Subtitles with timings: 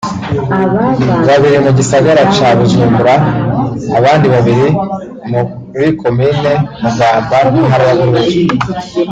[1.27, 3.13] babiri mu gisagara ca Bujumbura
[3.97, 4.67] abandi babiri
[5.29, 8.27] muri komine Mugamba mu ntara ya Bururi